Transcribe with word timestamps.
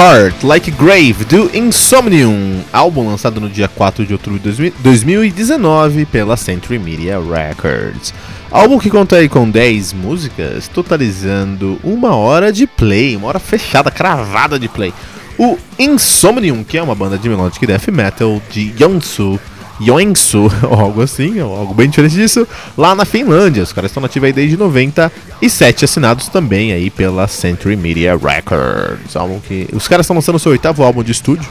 Heart 0.00 0.44
Like 0.44 0.70
Grave 0.70 1.26
do 1.26 1.54
Insomnium, 1.54 2.62
álbum 2.72 3.06
lançado 3.06 3.38
no 3.38 3.50
dia 3.50 3.68
4 3.68 4.06
de 4.06 4.14
outubro 4.14 4.38
de 4.38 4.70
2019 4.82 6.06
pela 6.06 6.38
Century 6.38 6.78
Media 6.78 7.18
Records. 7.20 8.14
Álbum 8.50 8.78
que 8.78 8.88
conta 8.88 9.16
aí 9.16 9.28
com 9.28 9.50
10 9.50 9.92
músicas, 9.92 10.68
totalizando 10.68 11.78
uma 11.84 12.16
hora 12.16 12.50
de 12.50 12.66
play, 12.66 13.14
uma 13.14 13.28
hora 13.28 13.38
fechada, 13.38 13.90
cravada 13.90 14.58
de 14.58 14.70
play. 14.70 14.94
O 15.38 15.58
Insomnium, 15.78 16.64
que 16.64 16.78
é 16.78 16.82
uma 16.82 16.94
banda 16.94 17.18
de 17.18 17.28
melodic 17.28 17.66
death 17.66 17.88
metal 17.88 18.40
de 18.50 18.72
Yonsu, 18.80 19.38
Yoensu, 19.80 20.50
ou 20.68 20.78
algo 20.78 21.02
assim, 21.02 21.40
ou 21.40 21.56
algo 21.56 21.74
bem 21.74 21.88
diferente 21.88 22.14
disso, 22.14 22.46
lá 22.76 22.94
na 22.94 23.04
Finlândia. 23.04 23.62
Os 23.62 23.72
caras 23.72 23.90
estão 23.90 24.00
nativos 24.00 24.26
aí 24.26 24.32
desde 24.32 24.56
97, 24.56 25.84
assinados 25.84 26.28
também 26.28 26.72
aí 26.72 26.90
pela 26.90 27.26
Century 27.26 27.76
Media 27.76 28.16
Records. 28.16 29.16
Álbum 29.16 29.40
que... 29.40 29.68
Os 29.72 29.88
caras 29.88 30.04
estão 30.04 30.16
lançando 30.16 30.38
seu 30.38 30.52
oitavo 30.52 30.82
álbum 30.82 31.02
de 31.02 31.12
estúdio, 31.12 31.48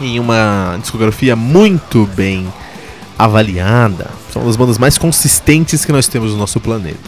em 0.00 0.18
uma 0.18 0.78
discografia 0.80 1.34
muito 1.34 2.08
bem 2.14 2.46
avaliada. 3.18 4.10
São 4.32 4.42
uma 4.42 4.48
das 4.48 4.56
bandas 4.56 4.78
mais 4.78 4.96
consistentes 4.96 5.84
que 5.84 5.92
nós 5.92 6.06
temos 6.06 6.32
no 6.32 6.38
nosso 6.38 6.60
planeta. 6.60 6.98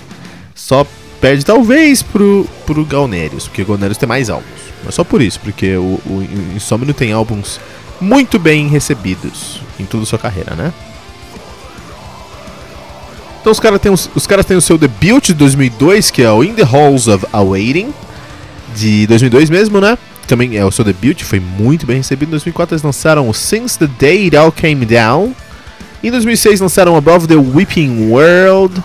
Só 0.54 0.86
perde 1.20 1.44
talvez 1.44 2.02
pro, 2.02 2.46
pro 2.66 2.84
Galnerius, 2.84 3.46
porque 3.46 3.62
o 3.62 3.66
Galnerius 3.66 3.98
tem 3.98 4.08
mais 4.08 4.28
álbuns. 4.28 4.60
Mas 4.84 4.94
só 4.94 5.04
por 5.04 5.20
isso, 5.20 5.38
porque 5.40 5.76
o, 5.76 6.00
o 6.06 6.26
Insomnio 6.56 6.94
tem 6.94 7.12
álbuns 7.12 7.60
muito 8.00 8.38
bem 8.38 8.68
recebidos 8.68 9.60
em 9.78 9.84
toda 9.84 10.04
a 10.04 10.06
sua 10.06 10.18
carreira, 10.18 10.54
né? 10.54 10.72
Então 13.40 13.52
os, 13.52 13.60
cara 13.60 13.78
tem, 13.78 13.90
os, 13.90 14.10
os 14.14 14.26
caras 14.26 14.44
têm 14.44 14.56
o 14.56 14.60
seu 14.60 14.76
debut 14.76 15.26
de 15.26 15.34
2002, 15.34 16.10
que 16.10 16.22
é 16.22 16.30
o 16.30 16.44
In 16.44 16.54
the 16.54 16.62
Halls 16.62 17.08
of 17.08 17.26
Awaiting, 17.32 17.92
de 18.76 19.06
2002 19.06 19.48
mesmo, 19.48 19.80
né? 19.80 19.96
Também 20.26 20.56
é 20.56 20.64
o 20.64 20.70
seu 20.70 20.84
debut, 20.84 21.22
foi 21.22 21.40
muito 21.40 21.86
bem 21.86 21.96
recebido. 21.96 22.28
Em 22.28 22.32
2004 22.32 22.74
eles 22.74 22.82
lançaram 22.82 23.28
o 23.28 23.34
Since 23.34 23.78
the 23.78 23.88
Day 23.98 24.24
It 24.24 24.36
All 24.36 24.52
Came 24.52 24.84
Down. 24.84 25.34
Em 26.04 26.10
2006 26.10 26.60
lançaram 26.60 26.96
Above 26.96 27.26
the 27.26 27.34
Weeping 27.34 28.10
World. 28.10 28.80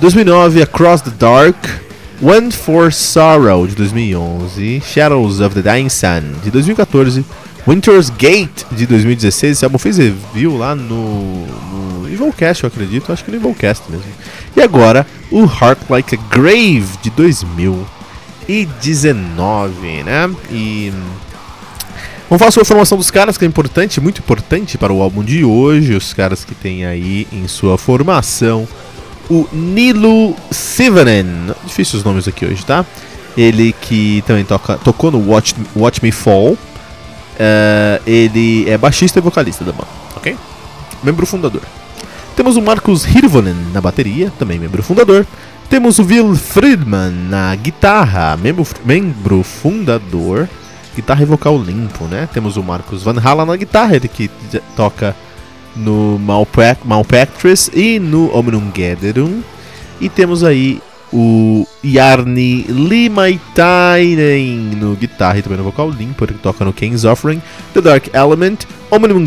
2009 0.00 0.62
Across 0.62 1.02
the 1.02 1.10
Dark. 1.10 1.56
One 2.20 2.50
for 2.50 2.92
Sorrow 2.92 3.66
de 3.66 3.76
2011. 3.76 4.82
Shadows 4.84 5.40
of 5.40 5.54
the 5.54 5.62
Dying 5.62 5.88
Sun 5.88 6.40
de 6.42 6.50
2014. 6.50 7.24
Winter's 7.68 8.08
Gate 8.08 8.64
de 8.72 8.86
2016. 8.86 9.58
Esse 9.58 9.64
álbum 9.64 9.76
fez 9.76 9.98
review 9.98 10.56
lá 10.56 10.74
no, 10.74 11.46
no 11.46 12.08
Evilcast, 12.08 12.64
eu 12.64 12.68
acredito. 12.68 13.12
Acho 13.12 13.22
que 13.22 13.30
no 13.30 13.36
Evilcast 13.36 13.84
mesmo. 13.90 14.06
E 14.56 14.62
agora, 14.62 15.06
o 15.30 15.42
Heart 15.42 15.80
Like 15.90 16.14
a 16.14 16.18
Grave 16.30 16.88
de 17.02 17.10
2019, 17.10 20.02
né? 20.02 20.30
E. 20.50 20.90
Vamos 22.30 22.40
falar 22.40 22.50
sobre 22.50 22.62
a 22.62 22.66
formação 22.66 22.96
dos 22.96 23.10
caras, 23.10 23.36
que 23.38 23.44
é 23.44 23.48
importante, 23.48 24.00
muito 24.00 24.20
importante 24.20 24.78
para 24.78 24.92
o 24.92 25.02
álbum 25.02 25.22
de 25.22 25.44
hoje. 25.44 25.94
Os 25.94 26.14
caras 26.14 26.44
que 26.44 26.54
tem 26.54 26.86
aí 26.86 27.26
em 27.32 27.48
sua 27.48 27.76
formação 27.76 28.66
o 29.28 29.46
Nilo 29.52 30.34
Sivanen. 30.50 31.26
Difícil 31.66 31.98
os 31.98 32.04
nomes 32.04 32.26
aqui 32.26 32.46
hoje, 32.46 32.64
tá? 32.64 32.86
Ele 33.36 33.74
que 33.80 34.22
também 34.26 34.44
toca, 34.44 34.78
tocou 34.78 35.10
no 35.10 35.30
Watch, 35.30 35.54
Watch 35.76 36.02
Me 36.02 36.10
Fall. 36.10 36.56
Uh, 37.38 38.02
ele 38.04 38.68
é 38.68 38.76
baixista 38.76 39.20
e 39.20 39.22
vocalista 39.22 39.64
da 39.64 39.70
banda, 39.70 39.86
ok? 40.16 40.36
Membro 41.02 41.24
fundador. 41.24 41.62
Temos 42.34 42.56
o 42.56 42.62
Marcus 42.62 43.04
Hirvonen 43.04 43.54
na 43.72 43.80
bateria, 43.80 44.32
também 44.38 44.58
membro 44.58 44.82
fundador. 44.82 45.24
Temos 45.70 45.98
o 45.98 46.04
Will 46.04 46.34
Friedman 46.34 47.10
na 47.10 47.54
guitarra, 47.54 48.36
membro, 48.36 48.66
membro 48.84 49.42
fundador. 49.42 50.48
Guitarra 50.96 51.22
e 51.22 51.26
vocal 51.26 51.56
limpo, 51.58 52.04
né? 52.04 52.28
Temos 52.32 52.56
o 52.56 52.62
Marcus 52.62 53.04
Van 53.04 53.20
Halen 53.22 53.46
na 53.46 53.56
guitarra, 53.56 53.94
ele 53.94 54.08
que 54.08 54.28
toca 54.74 55.14
no 55.76 56.18
Malpactress 56.84 57.70
e 57.72 58.00
no 58.00 58.36
Omnum 58.36 58.70
Gatherum. 58.70 59.42
E 60.00 60.08
temos 60.08 60.42
aí 60.42 60.80
o 61.12 61.66
Yarni 61.84 62.62
Limaitainen 62.68 64.46
no 64.76 64.94
guitarra 64.94 65.38
e 65.38 65.42
também 65.42 65.58
no 65.58 65.64
vocal 65.64 65.90
limpo, 65.90 66.24
ele 66.24 66.34
toca 66.34 66.64
no 66.64 66.72
King's 66.72 67.04
Offering, 67.04 67.42
The 67.72 67.80
Dark 67.80 68.08
Element, 68.12 68.58
Omnum 68.90 69.26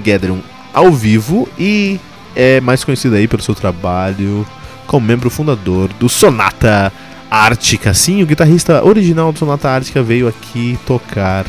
Gatherum 0.00 0.40
ao 0.72 0.90
vivo 0.92 1.48
e 1.58 2.00
é 2.34 2.60
mais 2.60 2.84
conhecido 2.84 3.16
aí 3.16 3.26
pelo 3.26 3.42
seu 3.42 3.54
trabalho 3.54 4.46
como 4.86 5.06
membro 5.06 5.30
fundador 5.30 5.88
do 5.98 6.08
Sonata 6.08 6.92
Ártica. 7.30 7.94
Sim, 7.94 8.22
o 8.22 8.26
guitarrista 8.26 8.84
original 8.84 9.32
do 9.32 9.38
Sonata 9.38 9.68
Ártica 9.68 10.02
veio 10.02 10.26
aqui 10.26 10.78
tocar 10.86 11.46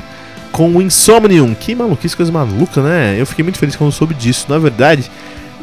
com 0.52 0.75
o 0.75 0.81
Insomnium. 0.81 1.56
Que 1.56 1.73
maluquice, 1.73 2.16
coisa 2.16 2.31
maluca, 2.31 2.81
né? 2.81 3.16
Eu 3.19 3.25
fiquei 3.25 3.44
muito 3.44 3.58
feliz 3.58 3.75
quando 3.75 3.91
soube 3.91 4.13
disso. 4.13 4.46
Na 4.50 4.59
verdade, 4.59 5.09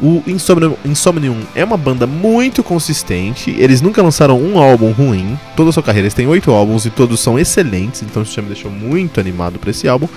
o 0.01 0.23
Insomnium, 0.27 1.41
é 1.53 1.63
uma 1.63 1.77
banda 1.77 2.07
muito 2.07 2.63
consistente. 2.63 3.51
Eles 3.57 3.81
nunca 3.81 4.01
lançaram 4.01 4.39
um 4.39 4.57
álbum 4.57 4.91
ruim. 4.91 5.37
Toda 5.55 5.69
a 5.69 5.73
sua 5.73 5.83
carreira 5.83 6.05
eles 6.05 6.13
têm 6.13 6.27
oito 6.27 6.51
álbuns 6.51 6.85
e 6.85 6.89
todos 6.89 7.19
são 7.19 7.37
excelentes. 7.37 8.01
Então 8.01 8.23
isso 8.23 8.33
já 8.33 8.41
me 8.41 8.47
deixou 8.47 8.71
muito 8.71 9.19
animado 9.19 9.59
para 9.59 9.71
esse 9.71 9.87
álbum. 9.87 10.07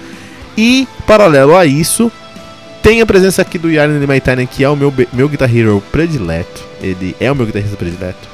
E, 0.56 0.86
paralelo 1.06 1.56
a 1.56 1.66
isso, 1.66 2.12
tem 2.82 3.00
a 3.00 3.06
presença 3.06 3.42
aqui 3.42 3.58
do 3.58 3.70
Yarn 3.70 4.06
Maitainen, 4.06 4.46
que 4.46 4.62
é 4.62 4.68
o 4.68 4.76
meu, 4.76 4.92
meu 5.12 5.28
Guitar 5.28 5.54
Hero 5.54 5.82
predileto. 5.90 6.62
Ele 6.80 7.16
é 7.20 7.30
o 7.30 7.34
meu 7.34 7.46
guitarrista 7.46 7.76
predileto. 7.76 8.28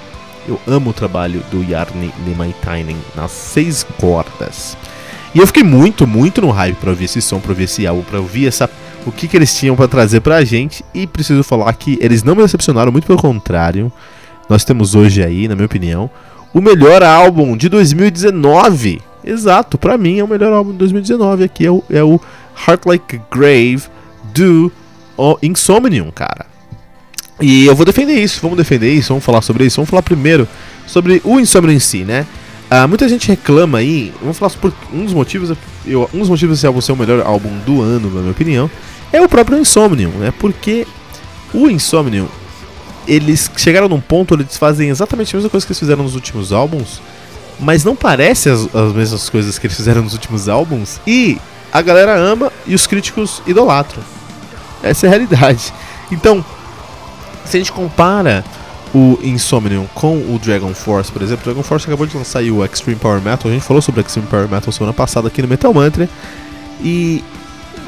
Eu 0.46 0.58
amo 0.66 0.90
o 0.90 0.94
trabalho 0.94 1.42
do 1.50 1.62
Yarn 1.62 2.10
Maitainen 2.36 2.96
nas 3.14 3.30
seis 3.30 3.86
cordas. 4.00 4.76
E 5.34 5.38
eu 5.38 5.46
fiquei 5.46 5.62
muito, 5.62 6.06
muito 6.06 6.40
no 6.40 6.50
hype 6.50 6.76
pra 6.76 6.90
ouvir 6.90 7.04
esse 7.04 7.20
som, 7.20 7.38
pra 7.38 7.50
ouvir 7.50 7.64
esse 7.64 7.86
álbum, 7.86 8.02
pra 8.02 8.18
ouvir 8.18 8.46
essa 8.46 8.68
o 9.08 9.12
que, 9.12 9.26
que 9.26 9.36
eles 9.36 9.56
tinham 9.56 9.74
para 9.74 9.88
trazer 9.88 10.20
pra 10.20 10.44
gente. 10.44 10.84
E 10.94 11.06
preciso 11.06 11.42
falar 11.42 11.72
que 11.72 11.98
eles 12.00 12.22
não 12.22 12.34
me 12.34 12.42
decepcionaram, 12.42 12.92
muito 12.92 13.06
pelo 13.06 13.18
contrário. 13.18 13.90
Nós 14.48 14.64
temos 14.64 14.94
hoje 14.94 15.22
aí, 15.22 15.48
na 15.48 15.54
minha 15.54 15.66
opinião, 15.66 16.10
o 16.52 16.60
melhor 16.60 17.02
álbum 17.02 17.56
de 17.56 17.68
2019. 17.68 19.00
Exato, 19.24 19.76
para 19.76 19.98
mim 19.98 20.18
é 20.18 20.24
o 20.24 20.28
melhor 20.28 20.52
álbum 20.52 20.72
de 20.72 20.78
2019. 20.78 21.44
Aqui 21.44 21.66
é 21.66 21.70
o, 21.70 21.82
é 21.90 22.02
o 22.02 22.20
Heart 22.66 22.86
Like 22.86 23.20
Grave 23.30 23.82
do 24.34 24.70
Insomnium, 25.42 26.10
cara. 26.10 26.46
E 27.40 27.66
eu 27.66 27.74
vou 27.74 27.86
defender 27.86 28.14
isso, 28.14 28.40
vamos 28.40 28.56
defender 28.56 28.92
isso, 28.92 29.08
vamos 29.08 29.24
falar 29.24 29.42
sobre 29.42 29.64
isso. 29.64 29.76
Vamos 29.76 29.90
falar 29.90 30.02
primeiro 30.02 30.48
sobre 30.86 31.20
o 31.24 31.38
Insomnium 31.38 31.76
em 31.76 31.78
si, 31.78 32.04
né? 32.04 32.26
Ah, 32.70 32.86
muita 32.86 33.08
gente 33.08 33.28
reclama 33.28 33.78
aí, 33.78 34.12
vamos 34.20 34.36
falar 34.36 34.52
por 34.52 34.72
um 34.92 35.02
dos 35.02 35.14
motivos, 35.14 35.56
eu, 35.86 36.08
um 36.12 36.18
dos 36.18 36.28
motivos 36.28 36.56
desse 36.56 36.66
álbum 36.66 36.82
ser 36.82 36.92
o 36.92 36.96
melhor 36.96 37.26
álbum 37.26 37.48
do 37.64 37.80
ano, 37.80 38.10
na 38.10 38.20
minha 38.20 38.30
opinião, 38.30 38.70
é 39.12 39.20
o 39.20 39.28
próprio 39.28 39.58
Insomnium, 39.58 40.10
né? 40.10 40.32
Porque 40.38 40.86
o 41.52 41.68
Insomnium, 41.68 42.28
eles 43.06 43.50
chegaram 43.56 43.88
num 43.88 44.00
ponto 44.00 44.34
onde 44.34 44.42
eles 44.44 44.56
fazem 44.56 44.88
exatamente 44.90 45.34
a 45.34 45.38
mesma 45.38 45.50
coisa 45.50 45.66
que 45.66 45.72
eles 45.72 45.78
fizeram 45.78 46.02
nos 46.02 46.14
últimos 46.14 46.52
álbuns, 46.52 47.00
mas 47.58 47.84
não 47.84 47.96
parece 47.96 48.50
as, 48.50 48.74
as 48.74 48.92
mesmas 48.92 49.28
coisas 49.28 49.58
que 49.58 49.66
eles 49.66 49.76
fizeram 49.76 50.02
nos 50.02 50.12
últimos 50.12 50.48
álbuns, 50.48 51.00
e 51.06 51.38
a 51.72 51.82
galera 51.82 52.16
ama 52.16 52.52
e 52.66 52.74
os 52.74 52.86
críticos 52.86 53.42
idolatram. 53.46 54.02
Essa 54.82 55.06
é 55.06 55.08
a 55.08 55.10
realidade. 55.10 55.72
Então, 56.10 56.44
se 57.44 57.56
a 57.56 57.60
gente 57.60 57.72
compara 57.72 58.44
o 58.94 59.18
Insomnium 59.22 59.86
com 59.94 60.16
o 60.16 60.38
Dragon 60.42 60.72
Force, 60.74 61.10
por 61.10 61.22
exemplo, 61.22 61.42
o 61.42 61.44
Dragon 61.44 61.62
Force 61.62 61.86
acabou 61.86 62.06
de 62.06 62.16
lançar 62.16 62.42
o 62.42 62.64
Extreme 62.64 62.98
Power 62.98 63.20
Metal, 63.20 63.50
a 63.50 63.54
gente 63.54 63.64
falou 63.64 63.82
sobre 63.82 64.00
Extreme 64.00 64.28
Power 64.28 64.48
Metal 64.48 64.72
semana 64.72 64.92
passada 64.92 65.28
aqui 65.28 65.42
no 65.42 65.48
Metal 65.48 65.72
Mantra, 65.72 66.08
e 66.80 67.22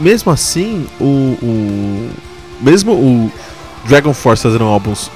mesmo 0.01 0.33
assim, 0.33 0.87
o, 1.01 1.05
o 1.05 2.11
mesmo 2.61 2.93
o 2.93 3.33
Dragon 3.87 4.15
Force 4.15 4.43
fazendo 4.43 4.65
álbuns 4.65 5.11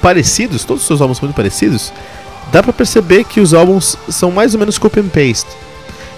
parecidos, 0.00 0.64
todos 0.64 0.82
os 0.82 0.86
seus 0.86 1.00
álbuns 1.00 1.18
são 1.18 1.26
muito 1.26 1.36
parecidos, 1.36 1.92
dá 2.52 2.62
pra 2.62 2.72
perceber 2.72 3.24
que 3.24 3.40
os 3.40 3.54
álbuns 3.54 3.96
são 4.08 4.30
mais 4.30 4.54
ou 4.54 4.60
menos 4.60 4.78
copy 4.78 5.00
and 5.00 5.08
paste. 5.08 5.48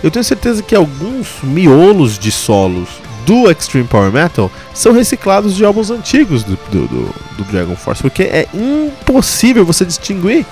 Eu 0.02 0.10
tenho 0.10 0.24
certeza 0.24 0.62
que 0.62 0.74
alguns 0.74 1.28
miolos 1.42 2.18
de 2.18 2.32
solos 2.32 2.88
do 3.24 3.48
Extreme 3.50 3.86
Power 3.86 4.10
Metal 4.10 4.50
são 4.74 4.92
reciclados 4.92 5.54
de 5.54 5.64
álbuns 5.64 5.90
antigos 5.90 6.42
do, 6.42 6.58
do, 6.70 6.88
do, 6.88 7.14
do 7.38 7.44
Dragon 7.44 7.76
Force, 7.76 8.02
porque 8.02 8.24
é 8.24 8.48
impossível 8.52 9.64
você 9.64 9.84
distinguir 9.84 10.44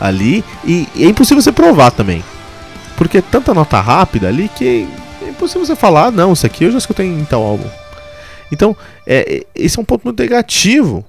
ali 0.00 0.44
e 0.64 0.86
é 0.96 1.06
impossível 1.06 1.42
você 1.42 1.52
provar 1.52 1.90
também. 1.90 2.24
Porque 2.96 3.18
é 3.18 3.22
tanta 3.22 3.52
nota 3.52 3.80
rápida 3.80 4.28
ali 4.28 4.48
que 4.48 4.88
é 5.42 5.46
impossível 5.46 5.66
você 5.66 5.76
falar, 5.76 6.06
ah, 6.06 6.10
não, 6.10 6.32
isso 6.32 6.46
aqui 6.46 6.64
eu 6.64 6.70
já 6.72 6.78
escutei 6.78 7.06
em 7.06 7.24
tal 7.24 7.42
álbum. 7.42 7.68
Então, 8.50 8.76
é, 9.06 9.44
esse 9.54 9.78
é 9.78 9.82
um 9.82 9.84
ponto 9.84 10.04
muito 10.04 10.20
negativo 10.20 11.04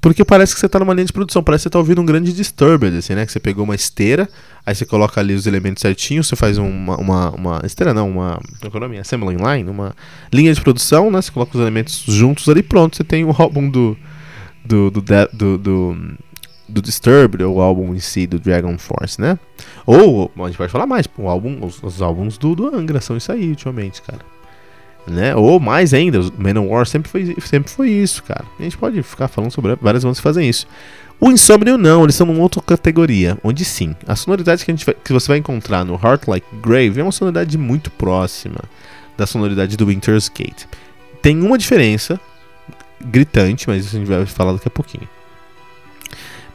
porque 0.00 0.24
parece 0.24 0.54
que 0.54 0.60
você 0.60 0.66
está 0.66 0.78
numa 0.78 0.94
linha 0.94 1.04
de 1.04 1.12
produção, 1.12 1.42
parece 1.42 1.62
que 1.62 1.64
você 1.64 1.68
está 1.68 1.78
ouvindo 1.78 2.00
um 2.00 2.06
grande 2.06 2.32
disturbed, 2.32 2.96
assim, 2.96 3.14
né? 3.14 3.26
Que 3.26 3.32
você 3.32 3.40
pegou 3.40 3.64
uma 3.64 3.74
esteira, 3.74 4.28
aí 4.64 4.74
você 4.74 4.86
coloca 4.86 5.20
ali 5.20 5.34
os 5.34 5.46
elementos 5.46 5.80
certinhos, 5.80 6.28
você 6.28 6.36
faz 6.36 6.58
uma, 6.58 6.96
uma, 6.96 7.30
uma 7.30 7.60
esteira 7.64 7.92
não, 7.92 8.08
uma 8.08 8.40
economia, 8.64 8.98
é 8.98 9.00
assembly 9.00 9.36
line, 9.36 9.68
uma 9.68 9.94
linha 10.32 10.54
de 10.54 10.60
produção, 10.60 11.10
né? 11.10 11.20
Você 11.20 11.30
coloca 11.30 11.56
os 11.56 11.60
elementos 11.60 12.04
juntos 12.06 12.48
ali, 12.48 12.62
pronto, 12.62 12.96
você 12.96 13.04
tem 13.04 13.24
o 13.24 13.34
álbum 13.36 13.68
do 13.68 13.96
do 14.64 14.90
do, 14.90 15.02
do, 15.02 15.28
do, 15.32 15.58
do 15.58 15.96
Disturbed, 16.80 17.42
ou 17.42 17.56
o 17.56 17.60
álbum 17.60 17.94
em 17.94 18.00
si 18.00 18.26
do 18.26 18.38
Dragon 18.38 18.76
Force, 18.78 19.20
né? 19.20 19.38
Ou, 19.86 20.30
a 20.38 20.46
gente 20.46 20.58
pode 20.58 20.70
falar 20.70 20.86
mais, 20.86 21.06
o 21.16 21.28
álbum, 21.28 21.64
os, 21.64 21.82
os 21.82 22.02
álbuns 22.02 22.38
do, 22.38 22.54
do 22.54 22.74
Angra 22.74 23.00
são 23.00 23.16
isso 23.16 23.32
aí, 23.32 23.48
ultimamente, 23.48 24.02
cara 24.02 24.20
né? 25.06 25.34
Ou 25.34 25.58
mais 25.60 25.94
ainda, 25.94 26.20
o 26.20 26.32
Manowar 26.36 26.86
sempre 26.86 27.10
foi, 27.10 27.36
sempre 27.44 27.70
foi 27.70 27.90
isso, 27.90 28.22
cara. 28.22 28.44
A 28.58 28.62
gente 28.62 28.76
pode 28.76 29.02
ficar 29.02 29.28
falando 29.28 29.50
sobre 29.50 29.74
várias 29.76 30.04
bandas 30.04 30.18
que 30.18 30.22
fazem 30.22 30.48
isso. 30.48 30.66
O 31.20 31.30
Insomnium 31.30 31.76
não, 31.76 32.04
eles 32.04 32.14
são 32.14 32.26
numa 32.26 32.40
outra 32.40 32.62
categoria, 32.62 33.36
onde 33.44 33.64
sim, 33.64 33.94
a 34.06 34.16
sonoridade 34.16 34.64
que, 34.64 34.70
a 34.70 34.74
gente 34.74 34.86
vai, 34.86 34.94
que 34.94 35.12
você 35.12 35.28
vai 35.28 35.38
encontrar 35.38 35.84
no 35.84 35.94
Heart 35.94 36.26
Like 36.26 36.46
Grave 36.62 36.98
é 36.98 37.02
uma 37.02 37.12
sonoridade 37.12 37.58
muito 37.58 37.90
próxima 37.90 38.58
da 39.18 39.26
sonoridade 39.26 39.76
do 39.76 39.86
Winter's 39.86 40.30
Gate. 40.30 40.64
Tem 41.20 41.38
uma 41.42 41.58
diferença 41.58 42.18
gritante, 43.04 43.68
mas 43.68 43.84
isso 43.84 43.96
a 43.96 43.98
gente 43.98 44.08
vai 44.08 44.24
falar 44.24 44.52
daqui 44.52 44.68
a 44.68 44.70
pouquinho. 44.70 45.06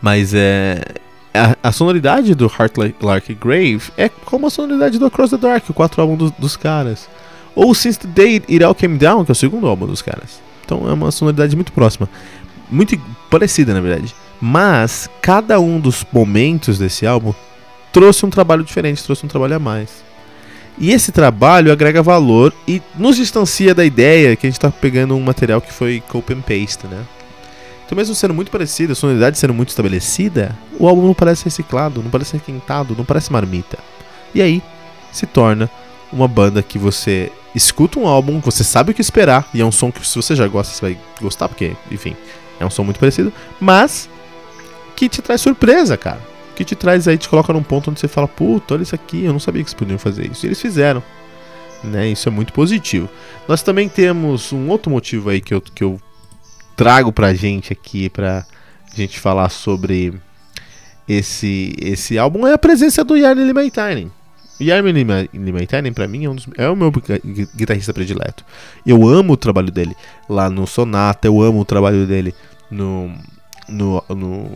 Mas 0.01 0.33
é. 0.33 0.81
A, 1.33 1.67
a 1.67 1.71
sonoridade 1.73 2.33
do 2.33 2.45
Heart 2.45 2.77
Like, 3.01 3.33
Grave 3.33 3.81
é 3.97 4.07
como 4.07 4.47
a 4.47 4.49
sonoridade 4.49 4.97
do 4.97 5.05
Across 5.05 5.31
the 5.31 5.37
Dark, 5.37 5.69
o 5.69 5.73
quatro 5.73 6.01
álbum 6.01 6.15
do, 6.15 6.33
dos 6.39 6.55
caras. 6.55 7.09
Ou 7.53 7.73
Since 7.75 7.99
the 7.99 8.07
Day 8.07 8.35
It 8.49 8.63
All 8.63 8.73
Came 8.73 8.97
Down, 8.97 9.25
que 9.25 9.31
é 9.31 9.33
o 9.33 9.35
segundo 9.35 9.67
álbum 9.67 9.85
dos 9.85 10.01
caras. 10.01 10.39
Então 10.63 10.89
é 10.89 10.93
uma 10.93 11.11
sonoridade 11.11 11.55
muito 11.55 11.73
próxima. 11.73 12.09
Muito 12.71 12.97
parecida, 13.29 13.73
na 13.73 13.81
verdade. 13.81 14.15
Mas 14.41 15.09
cada 15.21 15.59
um 15.59 15.79
dos 15.79 16.05
momentos 16.11 16.77
desse 16.77 17.05
álbum 17.05 17.33
trouxe 17.91 18.25
um 18.25 18.29
trabalho 18.29 18.63
diferente, 18.63 19.03
trouxe 19.03 19.25
um 19.25 19.29
trabalho 19.29 19.55
a 19.55 19.59
mais. 19.59 20.03
E 20.77 20.91
esse 20.91 21.11
trabalho 21.11 21.71
agrega 21.71 22.03
valor 22.03 22.53
e 22.67 22.81
nos 22.97 23.15
distancia 23.15 23.73
da 23.73 23.85
ideia 23.85 24.35
que 24.35 24.45
a 24.45 24.49
gente 24.49 24.57
está 24.57 24.69
pegando 24.69 25.15
um 25.15 25.21
material 25.21 25.61
que 25.61 25.71
foi 25.71 26.03
copy 26.09 26.33
and 26.33 26.41
paste, 26.41 26.85
né? 26.87 27.03
Então, 27.85 27.95
mesmo 27.95 28.15
sendo 28.15 28.33
muito 28.33 28.49
parecido, 28.49 28.93
a 28.93 28.95
sonoridade 28.95 29.37
sendo 29.37 29.53
muito 29.53 29.69
estabelecida, 29.69 30.57
o 30.79 30.87
álbum 30.87 31.05
não 31.05 31.13
parece 31.13 31.45
reciclado, 31.45 32.01
não 32.01 32.09
parece 32.09 32.33
requentado, 32.33 32.95
não 32.97 33.05
parece 33.05 33.31
marmita. 33.31 33.77
E 34.33 34.41
aí 34.41 34.61
se 35.11 35.25
torna 35.25 35.69
uma 36.11 36.27
banda 36.27 36.63
que 36.63 36.79
você 36.79 37.31
escuta 37.53 37.99
um 37.99 38.07
álbum, 38.07 38.39
você 38.39 38.63
sabe 38.63 38.91
o 38.91 38.93
que 38.93 39.01
esperar, 39.01 39.47
e 39.53 39.61
é 39.61 39.65
um 39.65 39.71
som 39.71 39.91
que 39.91 40.05
se 40.05 40.15
você 40.15 40.35
já 40.35 40.47
gosta, 40.47 40.73
você 40.73 40.81
vai 40.81 40.97
gostar, 41.21 41.47
porque, 41.47 41.75
enfim, 41.91 42.15
é 42.59 42.65
um 42.65 42.69
som 42.69 42.83
muito 42.83 42.99
parecido, 42.99 43.31
mas 43.59 44.09
que 44.95 45.07
te 45.07 45.21
traz 45.21 45.41
surpresa, 45.41 45.95
cara. 45.95 46.19
Que 46.55 46.63
te 46.63 46.75
traz 46.75 47.07
aí, 47.07 47.17
te 47.17 47.29
coloca 47.29 47.51
num 47.53 47.63
ponto 47.63 47.91
onde 47.91 47.99
você 47.99 48.07
fala, 48.07 48.27
puta, 48.27 48.73
olha 48.73 48.83
isso 48.83 48.95
aqui, 48.95 49.25
eu 49.25 49.33
não 49.33 49.39
sabia 49.39 49.63
que 49.63 49.69
vocês 49.69 49.77
podiam 49.77 49.99
fazer 49.99 50.31
isso. 50.31 50.45
E 50.45 50.47
eles 50.47 50.61
fizeram. 50.61 51.03
Né? 51.83 52.07
Isso 52.07 52.29
é 52.29 52.31
muito 52.31 52.53
positivo. 52.53 53.09
Nós 53.47 53.61
também 53.61 53.89
temos 53.89 54.53
um 54.53 54.69
outro 54.69 54.89
motivo 54.89 55.29
aí 55.29 55.41
que 55.41 55.53
eu, 55.53 55.61
que 55.61 55.83
eu 55.83 55.99
trago 56.75 57.11
pra 57.11 57.33
gente 57.33 57.71
aqui, 57.71 58.09
pra 58.09 58.45
gente 58.95 59.19
falar 59.19 59.49
sobre 59.49 60.13
esse, 61.07 61.75
esse 61.79 62.17
álbum, 62.17 62.47
é 62.47 62.53
a 62.53 62.57
presença 62.57 63.03
do 63.03 63.15
Yarn 63.15 63.43
Limitainen. 63.43 64.11
E 64.59 64.71
Armin 64.71 64.93
Limitainen, 65.33 65.91
pra 65.91 66.07
mim, 66.07 66.25
é, 66.25 66.29
um 66.29 66.35
dos, 66.35 66.47
é 66.57 66.69
o 66.69 66.75
meu 66.75 66.91
guitarrista 67.55 67.93
predileto. 67.93 68.45
Eu 68.85 69.05
amo 69.05 69.33
o 69.33 69.37
trabalho 69.37 69.69
dele 69.69 69.93
lá 70.29 70.49
no 70.49 70.65
Sonata, 70.65 71.27
eu 71.27 71.41
amo 71.41 71.59
o 71.59 71.65
trabalho 71.65 72.07
dele 72.07 72.33
no, 72.71 73.11
no, 73.67 74.01
no 74.09 74.49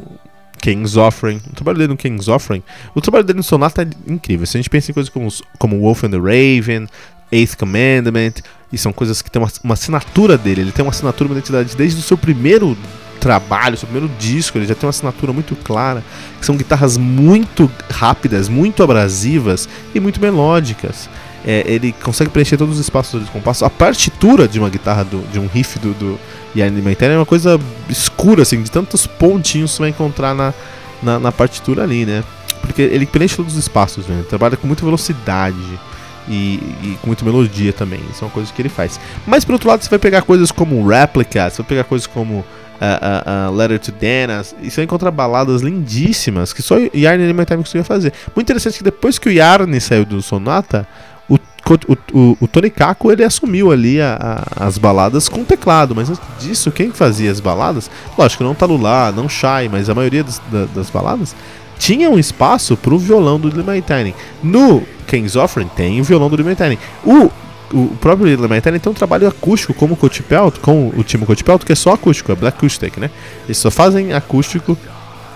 King's 0.61 0.95
Offering. 0.95 1.41
O 1.51 1.53
trabalho 1.53 1.77
dele 1.79 1.89
no 1.89 1.97
King's 1.97 2.29
Offering, 2.29 2.63
o 2.95 3.01
trabalho 3.01 3.25
dele 3.25 3.37
no 3.37 3.43
Sonata 3.43 3.81
é 3.81 4.11
incrível. 4.11 4.45
Se 4.45 4.57
a 4.57 4.61
gente 4.61 4.69
pensa 4.69 4.89
em 4.89 4.93
coisas 4.93 5.09
como, 5.09 5.27
como 5.57 5.79
Wolf 5.81 6.05
and 6.05 6.11
the 6.11 6.17
Raven, 6.17 6.87
Eighth 7.31 7.55
Commandment, 7.57 8.33
e 8.71 8.77
são 8.77 8.93
coisas 8.93 9.21
que 9.21 9.29
tem 9.29 9.41
uma, 9.41 9.51
uma 9.63 9.73
assinatura 9.73 10.37
dele. 10.37 10.61
Ele 10.61 10.71
tem 10.71 10.83
uma 10.83 10.91
assinatura, 10.91 11.29
uma 11.29 11.37
identidade 11.37 11.75
desde 11.75 11.99
o 11.99 12.03
seu 12.03 12.17
primeiro 12.17 12.77
trabalho, 13.19 13.77
seu 13.77 13.87
primeiro 13.87 14.11
disco, 14.17 14.57
ele 14.57 14.65
já 14.65 14.73
tem 14.73 14.87
uma 14.87 14.91
assinatura 14.91 15.33
muito 15.33 15.55
clara, 15.55 16.03
são 16.41 16.55
guitarras 16.55 16.97
muito 16.97 17.69
rápidas, 17.89 18.47
muito 18.47 18.81
abrasivas 18.81 19.67
e 19.93 19.99
muito 19.99 20.21
melódicas. 20.21 21.09
É, 21.45 21.63
ele 21.65 21.93
consegue 22.03 22.29
preencher 22.29 22.57
todos 22.57 22.75
os 22.75 22.81
espaços 22.81 23.23
do 23.23 23.31
compasso. 23.31 23.63
A 23.63 23.69
partitura 23.69 24.47
de 24.47 24.59
uma 24.59 24.69
guitarra, 24.69 25.03
do, 25.03 25.21
de 25.31 25.39
um 25.39 25.47
riff 25.47 25.79
do, 25.79 25.93
do 25.93 26.19
Ian 26.55 26.71
é 26.99 27.15
uma 27.15 27.25
coisa 27.25 27.59
escura, 27.89 28.41
assim, 28.41 28.61
de 28.61 28.69
tantos 28.69 29.07
pontinhos 29.07 29.71
que 29.71 29.77
você 29.77 29.83
vai 29.83 29.89
encontrar 29.89 30.33
na, 30.33 30.53
na, 31.01 31.19
na 31.19 31.31
partitura 31.31 31.83
ali, 31.83 32.05
né? 32.05 32.23
Porque 32.61 32.81
ele 32.81 33.05
preenche 33.05 33.37
todos 33.37 33.53
os 33.53 33.59
espaços, 33.59 34.05
né? 34.05 34.15
Ele 34.15 34.27
trabalha 34.27 34.57
com 34.57 34.67
muita 34.67 34.83
velocidade. 34.83 35.79
E, 36.29 36.59
e, 36.83 36.97
com 37.01 37.07
muita 37.07 37.25
melodia 37.25 37.73
também. 37.73 37.99
Isso 38.11 38.23
é 38.23 38.27
uma 38.27 38.31
coisa 38.31 38.53
que 38.53 38.61
ele 38.61 38.69
faz. 38.69 38.99
Mas 39.25 39.43
por 39.43 39.53
outro 39.53 39.67
lado, 39.67 39.83
você 39.83 39.89
vai 39.89 39.99
pegar 39.99 40.21
coisas 40.21 40.51
como 40.51 40.87
Replica, 40.87 41.49
você 41.49 41.61
vai 41.63 41.69
pegar 41.69 41.83
coisas 41.85 42.05
como 42.05 42.45
uh, 42.79 43.51
uh, 43.51 43.55
Letter 43.55 43.79
to 43.79 43.91
Dana, 43.91 44.41
e 44.61 44.69
você 44.69 44.77
vai 44.77 44.85
encontrar 44.85 45.11
baladas 45.11 45.61
lindíssimas 45.61 46.53
que 46.53 46.61
só 46.61 46.75
Yarn 46.77 47.21
e 47.23 47.45
Time 47.45 47.63
conseguia 47.63 47.83
fazer. 47.83 48.13
Muito 48.35 48.47
interessante 48.47 48.77
que 48.77 48.83
depois 48.83 49.19
que 49.19 49.29
o 49.29 49.31
Yarn 49.31 49.79
saiu 49.79 50.05
do 50.05 50.21
Sonata, 50.21 50.87
o, 51.27 51.35
o, 51.35 52.17
o, 52.19 52.37
o 52.41 52.47
Tony 52.47 52.69
Kako 52.69 53.11
ele 53.11 53.23
assumiu 53.23 53.71
ali 53.71 54.01
a, 54.01 54.45
a, 54.57 54.65
as 54.67 54.77
baladas 54.77 55.29
com 55.29 55.43
teclado, 55.43 55.95
mas 55.95 56.09
antes 56.09 56.21
disso, 56.39 56.71
quem 56.71 56.91
fazia 56.91 57.31
as 57.31 57.39
baladas, 57.39 57.89
lógico, 58.17 58.43
não 58.43 58.55
Talulá, 58.55 59.11
não 59.15 59.29
Shai, 59.29 59.67
mas 59.67 59.89
a 59.89 59.95
maioria 59.95 60.23
das, 60.23 60.41
das 60.73 60.89
baladas 60.89 61.35
tinha 61.79 62.09
um 62.09 62.19
espaço 62.19 62.77
para 62.77 62.93
o 62.93 62.99
violão 62.99 63.39
do 63.39 63.49
Tiny. 63.49 64.13
No 64.43 64.83
King's 65.07 65.35
Offering 65.35 65.69
tem 65.75 65.99
o 65.99 66.03
violão 66.03 66.29
do 66.29 66.37
Tiny. 66.55 66.77
O 67.03 67.31
o 67.73 67.95
próprio 68.01 68.27
Elementar 68.27 68.77
tem 68.79 68.91
um 68.91 68.95
trabalho 68.95 69.27
acústico 69.27 69.73
como 69.73 69.93
o 69.93 70.59
com 70.61 70.91
o 70.95 71.03
time 71.03 71.25
Cotipelto, 71.25 71.65
que 71.65 71.71
é 71.71 71.75
só 71.75 71.93
acústico, 71.93 72.31
é 72.31 72.35
Black 72.35 72.57
Acoustic, 72.57 72.97
né? 72.97 73.09
Eles 73.45 73.57
só 73.57 73.69
fazem 73.69 74.13
acústico 74.13 74.77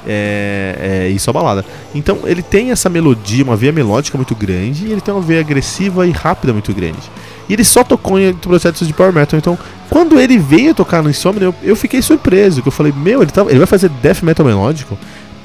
é, 0.05 1.05
é, 1.05 1.09
e 1.09 1.19
só 1.19 1.31
balada. 1.31 1.63
Então 1.93 2.19
ele 2.25 2.41
tem 2.41 2.71
essa 2.71 2.89
melodia, 2.89 3.43
uma 3.43 3.55
veia 3.55 3.71
melódica 3.71 4.17
muito 4.17 4.35
grande, 4.35 4.87
e 4.87 4.91
ele 4.91 5.01
tem 5.01 5.13
uma 5.13 5.21
veia 5.21 5.41
agressiva 5.41 6.07
e 6.07 6.11
rápida 6.11 6.53
muito 6.53 6.73
grande. 6.73 6.99
E 7.47 7.53
ele 7.53 7.63
só 7.63 7.83
tocou 7.83 8.19
em 8.19 8.33
projetos 8.33 8.87
de 8.87 8.93
Power 8.93 9.13
Metal, 9.13 9.37
então 9.37 9.57
quando 9.89 10.19
ele 10.19 10.37
veio 10.37 10.73
tocar 10.73 11.03
no 11.03 11.09
Insomnia, 11.09 11.43
eu, 11.43 11.55
eu 11.61 11.75
fiquei 11.75 12.01
surpreso, 12.01 12.61
que 12.61 12.67
eu 12.67 12.71
falei, 12.71 12.91
meu, 12.95 13.21
ele, 13.21 13.31
tá, 13.31 13.41
ele 13.43 13.59
vai 13.59 13.67
fazer 13.67 13.89
Death 13.89 14.23
Metal 14.23 14.45
melódico? 14.45 14.97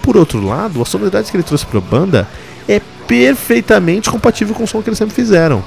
Por 0.09 0.17
outro 0.17 0.43
lado, 0.43 0.81
a 0.81 0.87
sonoridade 0.87 1.31
que 1.31 1.37
ele 1.37 1.45
trouxe 1.45 1.67
pra 1.67 1.83
banda 1.83 2.27
é 2.67 2.81
perfeitamente 3.07 4.09
compatível 4.09 4.55
com 4.55 4.65
o 4.65 4.67
som 4.67 4.83
que 4.83 4.89
eles 4.89 4.97
sempre 4.97 5.15
fizeram. 5.15 5.63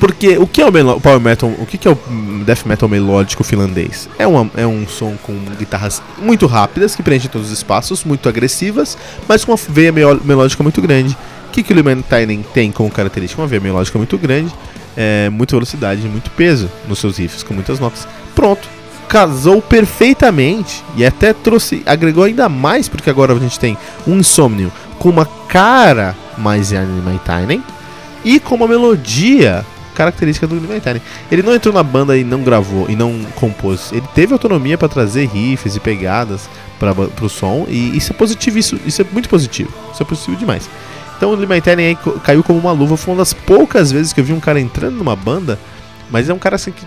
Porque 0.00 0.38
o 0.38 0.46
que 0.46 0.62
é 0.62 0.66
o, 0.66 0.98
power 0.98 1.20
metal, 1.20 1.50
o 1.58 1.66
que, 1.66 1.86
é 1.86 1.90
o 1.90 1.98
death 2.46 2.64
metal 2.64 2.88
melódico 2.88 3.44
finlandês? 3.44 4.08
É, 4.18 4.26
uma, 4.26 4.50
é 4.56 4.66
um 4.66 4.88
som 4.88 5.14
com 5.22 5.38
guitarras 5.58 6.00
muito 6.16 6.46
rápidas, 6.46 6.96
que 6.96 7.02
preenchem 7.02 7.28
todos 7.28 7.48
os 7.48 7.52
espaços, 7.52 8.02
muito 8.02 8.30
agressivas, 8.30 8.96
mas 9.28 9.44
com 9.44 9.52
uma 9.52 9.58
veia 9.68 9.92
melódica 9.92 10.62
muito 10.62 10.80
grande. 10.80 11.14
O 11.48 11.52
que, 11.52 11.62
que 11.62 11.70
o 11.70 11.76
Limitainen 11.76 12.42
tem 12.54 12.72
como 12.72 12.90
característica? 12.90 13.42
Uma 13.42 13.46
veia 13.46 13.60
melódica 13.60 13.98
muito 13.98 14.16
grande, 14.16 14.50
é, 14.96 15.28
muita 15.28 15.54
velocidade, 15.54 16.00
muito 16.08 16.30
peso 16.30 16.70
nos 16.88 16.98
seus 16.98 17.18
riffs, 17.18 17.42
com 17.42 17.52
muitas 17.52 17.78
notas. 17.78 18.08
Pronto, 18.34 18.66
casou 19.12 19.60
perfeitamente 19.60 20.82
e 20.96 21.04
até 21.04 21.34
trouxe, 21.34 21.82
agregou 21.84 22.24
ainda 22.24 22.48
mais, 22.48 22.88
porque 22.88 23.10
agora 23.10 23.34
a 23.34 23.38
gente 23.38 23.60
tem 23.60 23.76
um 24.06 24.16
Insomnio 24.16 24.72
com 24.98 25.10
uma 25.10 25.26
cara 25.26 26.16
mais 26.38 26.72
Limitainen 26.72 27.62
e 28.24 28.40
com 28.40 28.54
uma 28.54 28.66
melodia 28.66 29.66
característica 29.94 30.46
do 30.46 30.58
Clementine. 30.58 31.02
Ele 31.30 31.42
não 31.42 31.54
entrou 31.54 31.74
na 31.74 31.82
banda 31.82 32.16
e 32.16 32.24
não 32.24 32.42
gravou 32.42 32.88
e 32.88 32.96
não 32.96 33.22
compôs. 33.34 33.92
Ele 33.92 34.08
teve 34.14 34.32
autonomia 34.32 34.78
para 34.78 34.88
trazer 34.88 35.28
riffs 35.28 35.76
e 35.76 35.80
pegadas 35.80 36.48
para 36.78 36.94
o 37.22 37.28
som 37.28 37.66
e 37.68 37.94
isso 37.94 38.12
é 38.12 38.16
positivo, 38.16 38.58
isso, 38.58 38.80
isso 38.86 39.02
é 39.02 39.06
muito 39.12 39.28
positivo. 39.28 39.70
Isso 39.92 40.02
é 40.02 40.06
positivo 40.06 40.38
demais. 40.38 40.70
Então 41.18 41.34
o 41.34 41.36
Clementine 41.36 41.82
aí 41.82 41.98
caiu 42.24 42.42
como 42.42 42.58
uma 42.58 42.72
luva. 42.72 42.96
Foi 42.96 43.12
uma 43.12 43.18
das 43.18 43.34
poucas 43.34 43.92
vezes 43.92 44.14
que 44.14 44.20
eu 44.20 44.24
vi 44.24 44.32
um 44.32 44.40
cara 44.40 44.58
entrando 44.58 44.96
numa 44.96 45.14
banda, 45.14 45.58
mas 46.10 46.30
é 46.30 46.32
um 46.32 46.38
cara 46.38 46.56
assim 46.56 46.72
que 46.72 46.86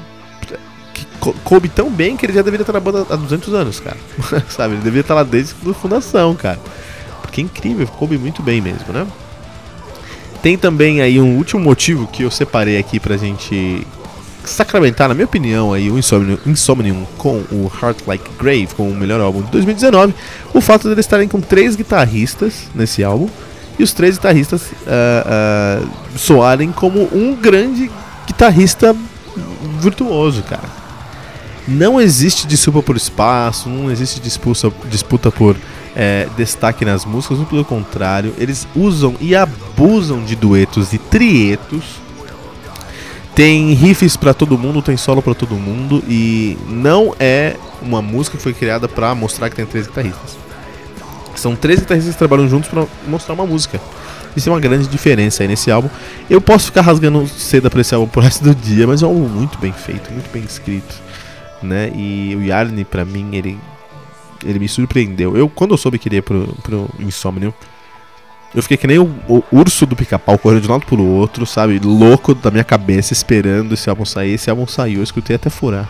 coube 1.43 1.69
tão 1.69 1.89
bem 1.89 2.15
que 2.15 2.25
ele 2.25 2.34
já 2.34 2.41
deveria 2.41 2.63
estar 2.63 2.74
na 2.74 2.79
banda 2.79 3.05
há 3.10 3.15
200 3.15 3.53
anos, 3.53 3.79
cara. 3.79 3.98
Sabe? 4.50 4.75
Ele 4.75 4.84
deveria 4.84 5.01
estar 5.01 5.15
lá 5.15 5.24
desde 5.24 5.53
a 5.69 5.74
fundação, 5.74 6.36
cara. 6.36 6.60
Porque 7.22 7.41
é 7.41 7.43
incrível, 7.43 7.88
coube 7.88 8.17
muito 8.17 8.41
bem 8.43 8.62
mesmo, 8.62 8.93
né? 8.93 9.05
Tem 10.41 10.57
também 10.57 11.01
aí 11.01 11.19
um 11.19 11.38
último 11.38 11.62
motivo 11.62 12.07
que 12.07 12.24
eu 12.24 12.29
separei 12.29 12.77
aqui 12.77 13.00
pra 13.00 13.17
gente 13.17 13.86
sacramentar, 14.43 15.07
na 15.07 15.15
minha 15.15 15.25
opinião, 15.25 15.74
aí, 15.74 15.89
o 15.89 15.98
Insomnium, 15.98 16.38
Insomnium 16.45 17.05
com 17.17 17.38
o 17.51 17.72
Heart 17.81 18.00
Like 18.05 18.29
Grave, 18.38 18.67
com 18.75 18.89
o 18.89 18.95
melhor 18.95 19.19
álbum 19.19 19.41
de 19.41 19.51
2019, 19.51 20.13
o 20.53 20.62
fato 20.62 20.84
de 20.84 20.89
eles 20.89 21.05
estarem 21.05 21.27
com 21.27 21.41
três 21.41 21.75
guitarristas 21.75 22.69
nesse 22.75 23.03
álbum 23.03 23.27
e 23.77 23.84
os 23.84 23.91
três 23.91 24.17
guitarristas 24.17 24.62
uh, 24.62 25.84
uh, 25.84 25.89
soarem 26.17 26.72
como 26.72 27.10
um 27.12 27.36
grande 27.36 27.89
guitarrista 28.27 28.95
virtuoso, 29.79 30.43
cara. 30.43 30.85
Não 31.67 32.00
existe 32.00 32.45
disputa 32.45 32.81
por 32.81 32.95
espaço, 32.95 33.69
não 33.69 33.89
existe 33.89 34.19
disputa, 34.19 34.72
disputa 34.89 35.31
por 35.31 35.55
é, 35.95 36.27
destaque 36.38 36.86
nas 36.86 37.05
músicas, 37.05 37.38
muito 37.38 37.50
pelo 37.50 37.65
contrário, 37.65 38.34
eles 38.38 38.67
usam 38.75 39.15
e 39.19 39.36
abusam 39.36 40.24
de 40.24 40.36
duetos 40.36 40.93
e 40.93 40.98
trietos. 40.98 41.84
Tem 43.34 43.74
riffs 43.74 44.15
para 44.15 44.34
todo 44.34 44.57
mundo, 44.57 44.81
tem 44.81 44.95
solo 44.95 45.22
para 45.22 45.34
todo 45.34 45.55
mundo 45.55 46.03
e 46.07 46.57
não 46.69 47.13
é 47.19 47.57
uma 47.81 48.01
música 48.01 48.38
que 48.38 48.43
foi 48.43 48.53
criada 48.53 48.88
para 48.88 49.13
mostrar 49.13 49.50
que 49.50 49.55
tem 49.55 49.65
três 49.65 49.88
guitarristas. 49.88 50.38
São 51.36 51.55
três 51.55 51.79
guitarristas 51.79 52.13
que 52.13 52.19
trabalham 52.19 52.48
juntos 52.48 52.69
para 52.69 52.86
mostrar 53.07 53.34
uma 53.34 53.45
música. 53.45 53.81
Isso 54.36 54.50
é 54.50 54.51
uma 54.51 54.60
grande 54.60 54.88
diferença 54.88 55.43
aí 55.43 55.48
nesse 55.48 55.69
álbum. 55.69 55.89
Eu 56.29 56.39
posso 56.39 56.65
ficar 56.65 56.81
rasgando 56.81 57.27
seda 57.27 57.69
pra 57.69 57.81
esse 57.81 57.93
álbum 57.93 58.07
pro 58.07 58.22
resto 58.22 58.43
do 58.43 58.55
dia, 58.55 58.88
mas 58.88 59.01
é 59.01 59.05
um 59.05 59.10
álbum 59.10 59.27
muito 59.27 59.57
bem 59.57 59.74
feito, 59.74 60.12
muito 60.12 60.29
bem 60.31 60.43
escrito, 60.43 60.95
né? 61.62 61.92
E 61.96 62.36
o 62.36 62.44
Yarny, 62.44 62.86
para 62.86 63.06
mim, 63.06 63.36
ele 63.36 63.60
ele 64.46 64.60
me 64.60 64.68
surpreendeu. 64.68 65.36
Eu, 65.36 65.50
quando 65.50 65.72
eu 65.72 65.78
soube 65.78 65.98
que 65.98 66.08
ele 66.08 66.18
ia 66.18 66.22
pro, 66.22 66.48
pro 66.62 66.88
Insomnium, 67.00 67.52
eu 68.54 68.62
fiquei 68.62 68.78
que 68.78 68.86
nem 68.88 69.00
o, 69.00 69.10
o 69.28 69.44
urso 69.52 69.86
do 69.86 69.96
pica-pau 69.96 70.38
correndo 70.38 70.62
de 70.62 70.70
um 70.70 70.72
lado 70.72 70.86
pro 70.86 71.04
outro, 71.04 71.46
sabe? 71.46 71.80
Louco 71.80 72.34
da 72.34 72.50
minha 72.52 72.64
cabeça, 72.64 73.12
esperando 73.12 73.74
esse 73.74 73.90
álbum 73.90 74.06
sair. 74.06 74.34
Esse 74.34 74.50
álbum 74.50 74.66
saiu, 74.68 75.00
eu 75.00 75.04
escutei 75.04 75.36
até 75.36 75.50
furar. 75.50 75.90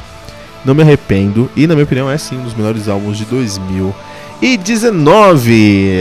Não 0.64 0.74
me 0.74 0.82
arrependo, 0.82 1.52
e 1.56 1.68
na 1.68 1.76
minha 1.76 1.84
opinião 1.84 2.10
é 2.10 2.18
sim 2.18 2.38
um 2.38 2.44
dos 2.44 2.56
melhores 2.56 2.88
álbuns 2.88 3.20
de 3.20 3.26
2019. 3.26 5.92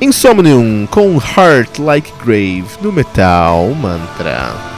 Insomnium 0.00 0.86
com 0.88 1.16
Heart 1.16 1.80
Like 1.80 2.12
Grave 2.24 2.68
no 2.80 2.92
Metal 2.92 3.74
Mantra. 3.74 4.77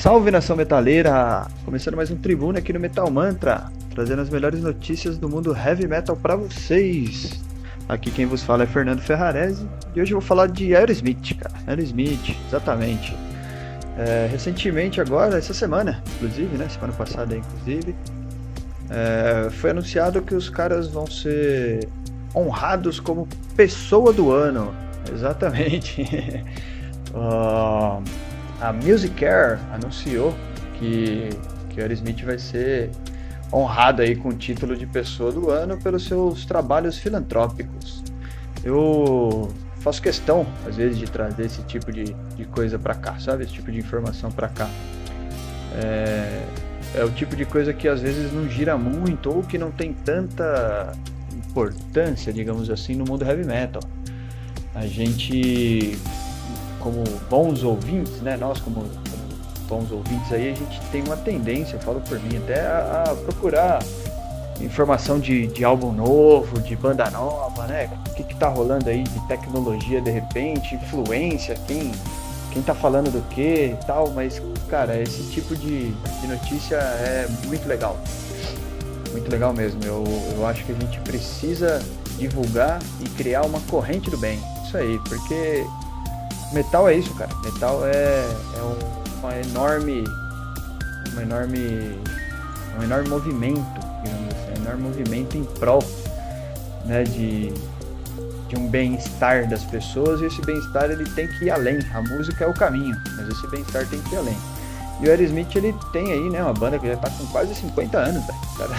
Salve 0.00 0.30
nação 0.30 0.56
metaleira! 0.56 1.46
Começando 1.62 1.94
mais 1.94 2.10
um 2.10 2.16
Tribuna 2.16 2.58
aqui 2.58 2.72
no 2.72 2.80
Metal 2.80 3.10
Mantra, 3.10 3.70
trazendo 3.90 4.22
as 4.22 4.30
melhores 4.30 4.62
notícias 4.62 5.18
do 5.18 5.28
mundo 5.28 5.54
heavy 5.54 5.86
metal 5.86 6.16
para 6.16 6.36
vocês. 6.36 7.38
Aqui 7.86 8.10
quem 8.10 8.24
vos 8.24 8.42
fala 8.42 8.62
é 8.62 8.66
Fernando 8.66 9.02
Ferrarese 9.02 9.68
e 9.94 10.00
hoje 10.00 10.14
eu 10.14 10.18
vou 10.18 10.26
falar 10.26 10.46
de 10.46 10.74
Aerosmith, 10.74 11.36
cara. 11.38 11.54
Aerosmith, 11.66 12.34
exatamente. 12.48 13.14
É, 13.98 14.26
recentemente, 14.32 15.02
agora, 15.02 15.36
essa 15.36 15.52
semana, 15.52 16.02
inclusive, 16.16 16.56
né? 16.56 16.66
Semana 16.70 16.94
passada, 16.94 17.36
inclusive, 17.36 17.94
é, 18.88 19.50
foi 19.50 19.68
anunciado 19.68 20.22
que 20.22 20.34
os 20.34 20.48
caras 20.48 20.88
vão 20.88 21.06
ser 21.06 21.86
honrados 22.34 22.98
como 22.98 23.28
pessoa 23.54 24.14
do 24.14 24.32
ano. 24.32 24.74
Exatamente. 25.12 26.02
uh, 27.12 28.02
a 28.60 28.72
Musicare 28.72 29.58
anunciou 29.72 30.34
que, 30.78 31.30
que 31.70 31.80
Aerosmith 31.80 32.22
vai 32.24 32.38
ser 32.38 32.90
honrado 33.52 34.02
aí 34.02 34.14
com 34.14 34.28
o 34.28 34.34
título 34.34 34.76
de 34.76 34.86
pessoa 34.86 35.32
do 35.32 35.50
ano 35.50 35.76
pelos 35.78 36.04
seus 36.04 36.44
trabalhos 36.44 36.98
filantrópicos. 36.98 38.02
Eu 38.62 39.50
faço 39.80 40.00
questão, 40.00 40.46
às 40.66 40.76
vezes, 40.76 40.98
de 40.98 41.10
trazer 41.10 41.46
esse 41.46 41.62
tipo 41.62 41.90
de, 41.90 42.14
de 42.36 42.44
coisa 42.44 42.78
para 42.78 42.94
cá, 42.94 43.18
sabe? 43.18 43.44
Esse 43.44 43.54
tipo 43.54 43.72
de 43.72 43.78
informação 43.78 44.30
para 44.30 44.48
cá. 44.48 44.68
É, 45.82 46.42
é 46.96 47.04
o 47.04 47.10
tipo 47.10 47.34
de 47.34 47.44
coisa 47.44 47.72
que 47.72 47.88
às 47.88 48.00
vezes 48.00 48.32
não 48.32 48.48
gira 48.48 48.76
muito 48.76 49.30
ou 49.30 49.42
que 49.42 49.56
não 49.56 49.70
tem 49.70 49.92
tanta 49.92 50.92
importância, 51.34 52.32
digamos 52.32 52.70
assim, 52.70 52.94
no 52.94 53.04
mundo 53.04 53.24
heavy 53.24 53.44
metal. 53.44 53.82
A 54.74 54.86
gente 54.86 55.98
como 56.80 57.04
bons 57.28 57.62
ouvintes, 57.62 58.20
né? 58.20 58.36
Nós 58.36 58.60
como, 58.60 58.80
como, 58.80 59.20
bons 59.68 59.92
ouvintes 59.92 60.32
aí, 60.32 60.50
a 60.50 60.54
gente 60.54 60.80
tem 60.90 61.02
uma 61.02 61.16
tendência, 61.16 61.76
eu 61.76 61.80
falo 61.80 62.00
por 62.00 62.18
mim, 62.20 62.38
até 62.38 62.60
a, 62.60 63.04
a 63.08 63.14
procurar 63.14 63.80
informação 64.60 65.18
de, 65.18 65.46
de, 65.46 65.64
álbum 65.64 65.92
novo, 65.92 66.60
de 66.60 66.76
banda 66.76 67.08
nova, 67.10 67.66
né? 67.66 67.88
O 68.08 68.14
que, 68.14 68.24
que 68.24 68.36
tá 68.36 68.48
rolando 68.48 68.90
aí 68.90 69.04
de 69.04 69.20
tecnologia 69.26 70.00
de 70.00 70.10
repente, 70.10 70.74
influência, 70.74 71.54
quem, 71.66 71.92
quem 72.52 72.62
tá 72.62 72.74
falando 72.74 73.10
do 73.10 73.22
que 73.28 73.66
e 73.66 73.78
tal, 73.86 74.10
mas, 74.10 74.42
cara, 74.68 75.00
esse 75.00 75.22
tipo 75.30 75.56
de, 75.56 75.92
de 75.92 76.26
notícia 76.26 76.76
é 76.76 77.26
muito 77.46 77.66
legal. 77.66 77.96
Muito 79.12 79.30
legal 79.30 79.52
mesmo. 79.52 79.82
Eu, 79.84 80.04
eu 80.36 80.46
acho 80.46 80.64
que 80.64 80.72
a 80.72 80.74
gente 80.74 81.00
precisa 81.00 81.82
divulgar 82.18 82.80
e 83.00 83.08
criar 83.08 83.42
uma 83.42 83.60
corrente 83.60 84.10
do 84.10 84.18
bem. 84.18 84.38
Isso 84.64 84.76
aí, 84.76 85.00
porque 85.08 85.64
Metal 86.52 86.88
é 86.88 86.94
isso, 86.94 87.14
cara. 87.14 87.30
Metal 87.44 87.80
é, 87.86 88.26
é 88.56 88.62
um, 88.62 89.18
uma 89.20 89.36
enorme. 89.36 90.04
Uma 91.12 91.22
enorme. 91.22 91.98
Um 92.78 92.82
enorme 92.82 93.08
movimento, 93.08 93.80
digamos 94.04 94.34
assim, 94.34 94.58
um 94.58 94.62
enorme 94.62 94.82
movimento 94.82 95.36
em 95.36 95.44
prol 95.44 95.82
né, 96.84 97.04
de, 97.04 97.52
de 98.48 98.56
um 98.56 98.68
bem-estar 98.68 99.48
das 99.48 99.64
pessoas 99.64 100.20
e 100.20 100.26
esse 100.26 100.40
bem-estar 100.42 100.90
ele 100.90 101.04
tem 101.10 101.26
que 101.26 101.46
ir 101.46 101.50
além. 101.50 101.78
A 101.94 102.02
música 102.02 102.44
é 102.44 102.48
o 102.48 102.54
caminho, 102.54 102.96
mas 103.16 103.28
esse 103.28 103.46
bem-estar 103.48 103.86
tem 103.86 104.00
que 104.02 104.14
ir 104.14 104.18
além. 104.18 104.36
E 105.00 105.06
o 105.06 105.10
Aerosmith 105.10 105.54
ele 105.56 105.74
tem 105.92 106.12
aí, 106.12 106.28
né, 106.30 106.42
uma 106.42 106.52
banda 106.52 106.78
que 106.78 106.86
já 106.86 106.96
tá 106.96 107.08
com 107.10 107.26
quase 107.26 107.54
50 107.54 107.98
anos. 107.98 108.24
Cara, 108.56 108.74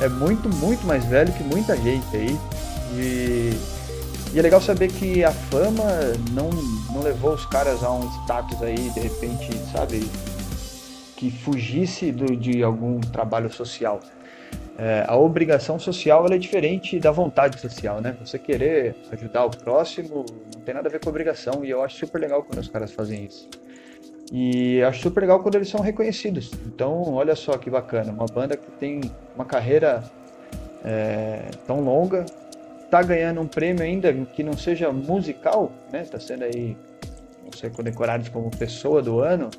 é 0.00 0.08
muito, 0.08 0.48
muito 0.48 0.86
mais 0.86 1.04
velho 1.04 1.32
que 1.32 1.44
muita 1.44 1.76
gente 1.76 2.16
aí. 2.16 2.38
E, 2.92 3.75
e, 4.36 4.38
é 4.38 4.42
legal 4.42 4.60
saber 4.60 4.88
que 4.88 5.24
a 5.24 5.32
fama 5.32 5.82
não, 6.30 6.50
não 6.92 7.02
levou 7.02 7.32
os 7.32 7.46
caras 7.46 7.82
a 7.82 7.90
um 7.90 8.06
status 8.22 8.62
aí, 8.62 8.90
de 8.90 9.00
repente, 9.00 9.56
sabe, 9.72 10.00
que 11.16 11.30
fugisse 11.30 12.12
do, 12.12 12.36
de 12.36 12.62
algum 12.62 13.00
trabalho 13.00 13.50
social. 13.50 13.98
É, 14.76 15.06
a 15.08 15.16
obrigação 15.16 15.78
social 15.78 16.26
é 16.30 16.36
diferente 16.36 16.98
da 16.98 17.10
vontade 17.10 17.58
social, 17.58 18.02
né? 18.02 18.14
Você 18.22 18.38
querer 18.38 18.94
ajudar 19.10 19.46
o 19.46 19.50
próximo 19.50 20.26
não 20.54 20.60
tem 20.60 20.74
nada 20.74 20.86
a 20.86 20.92
ver 20.92 21.00
com 21.00 21.08
obrigação 21.08 21.64
e 21.64 21.70
eu 21.70 21.82
acho 21.82 21.96
super 21.96 22.20
legal 22.20 22.42
quando 22.42 22.58
os 22.58 22.68
caras 22.68 22.92
fazem 22.92 23.24
isso. 23.24 23.48
E 24.30 24.82
acho 24.82 25.00
super 25.00 25.20
legal 25.20 25.40
quando 25.40 25.54
eles 25.54 25.70
são 25.70 25.80
reconhecidos. 25.80 26.50
Então, 26.66 27.14
olha 27.14 27.34
só 27.34 27.56
que 27.56 27.70
bacana, 27.70 28.12
uma 28.12 28.26
banda 28.26 28.54
que 28.54 28.70
tem 28.72 29.00
uma 29.34 29.46
carreira 29.46 30.04
é, 30.84 31.48
tão 31.66 31.80
longa, 31.80 32.26
tá 32.90 33.02
ganhando 33.02 33.40
um 33.40 33.46
prêmio 33.46 33.82
ainda 33.82 34.12
que 34.12 34.42
não 34.42 34.56
seja 34.56 34.92
musical, 34.92 35.72
né? 35.92 36.04
Tá 36.04 36.18
sendo 36.20 36.44
aí, 36.44 36.76
não 37.44 37.52
sei, 37.52 37.70
condecorados 37.70 38.28
como 38.28 38.50
pessoa 38.50 39.02
do 39.02 39.20
ano 39.20 39.50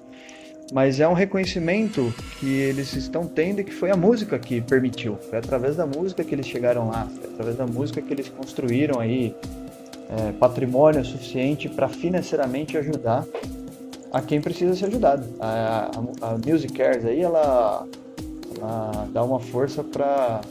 mas 0.72 1.00
é 1.00 1.08
um 1.08 1.14
reconhecimento 1.14 2.14
que 2.40 2.54
eles 2.54 2.94
estão 2.94 3.26
tendo 3.26 3.62
e 3.62 3.64
que 3.64 3.74
foi 3.74 3.90
a 3.90 3.96
música 3.96 4.38
que 4.38 4.60
permitiu. 4.60 5.18
Foi 5.30 5.40
através 5.40 5.76
da 5.76 5.86
música 5.86 6.24
que 6.24 6.36
eles 6.36 6.46
chegaram 6.46 6.90
lá, 6.90 7.08
foi 7.08 7.30
através 7.32 7.56
da 7.56 7.66
música 7.66 8.02
que 8.02 8.14
eles 8.14 8.28
construíram 8.30 9.00
aí 9.00 9.34
é, 10.10 10.32
patrimônio 10.34 11.04
suficiente 11.06 11.70
para 11.70 11.88
financeiramente 11.88 12.78
ajudar 12.78 13.26
a 14.12 14.22
quem 14.22 14.42
precisa 14.42 14.76
ser 14.76 14.86
ajudado. 14.86 15.26
A, 15.40 15.92
a, 16.22 16.30
a 16.30 16.38
Music 16.46 16.74
Cares 16.74 17.06
aí, 17.06 17.22
ela, 17.22 17.86
ela 18.58 19.08
dá 19.12 19.24
uma 19.24 19.40
força 19.40 19.84
para 19.84 20.42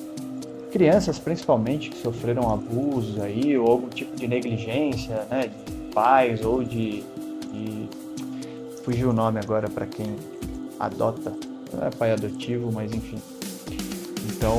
crianças 0.76 1.18
principalmente 1.18 1.88
que 1.88 1.96
sofreram 1.96 2.52
abusos 2.52 3.18
aí 3.18 3.56
ou 3.56 3.66
algum 3.66 3.88
tipo 3.88 4.14
de 4.14 4.28
negligência, 4.28 5.26
né, 5.30 5.48
de 5.48 5.94
pais 5.94 6.44
ou 6.44 6.62
de, 6.62 7.02
de 7.50 7.88
fugiu 8.84 9.08
o 9.08 9.12
nome 9.14 9.40
agora 9.40 9.70
para 9.70 9.86
quem 9.86 10.16
adota, 10.78 11.32
não 11.72 11.86
é 11.86 11.90
pai 11.90 12.12
adotivo, 12.12 12.70
mas 12.70 12.92
enfim. 12.92 13.16
Então 14.26 14.54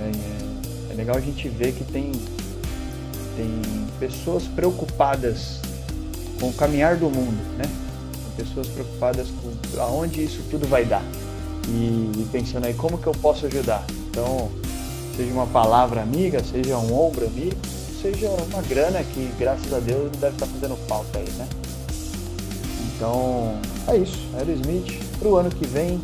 é, 0.00 0.90
é, 0.90 0.92
é, 0.92 0.94
legal 0.96 1.14
a 1.16 1.20
gente 1.20 1.48
ver 1.48 1.72
que 1.74 1.84
tem, 1.84 2.10
tem 3.36 3.62
pessoas 4.00 4.48
preocupadas 4.48 5.60
com 6.40 6.48
o 6.48 6.52
caminhar 6.54 6.96
do 6.96 7.08
mundo, 7.08 7.40
né? 7.56 7.66
Tem 7.66 8.44
pessoas 8.44 8.66
preocupadas 8.66 9.28
com 9.28 9.80
aonde 9.80 10.24
isso 10.24 10.42
tudo 10.50 10.66
vai 10.66 10.84
dar. 10.84 11.04
E, 11.68 12.10
e 12.20 12.28
pensando 12.32 12.66
aí 12.66 12.74
como 12.74 12.98
que 12.98 13.06
eu 13.06 13.12
posso 13.12 13.46
ajudar. 13.46 13.86
Então, 14.10 14.50
seja 15.18 15.32
uma 15.32 15.48
palavra 15.48 16.00
amiga, 16.00 16.40
seja 16.44 16.78
um 16.78 16.96
ombro 16.96 17.26
amigo, 17.26 17.56
seja 18.00 18.30
uma 18.30 18.62
grana 18.62 19.02
que 19.02 19.28
graças 19.36 19.72
a 19.74 19.80
Deus 19.80 20.12
deve 20.12 20.34
estar 20.34 20.46
fazendo 20.46 20.76
falta 20.86 21.18
aí, 21.18 21.28
né? 21.30 21.48
Então 22.94 23.58
é 23.88 23.96
isso, 23.96 24.16
Aerosmith 24.36 25.08
para 25.18 25.28
o 25.28 25.36
ano 25.36 25.50
que 25.50 25.66
vem 25.66 26.00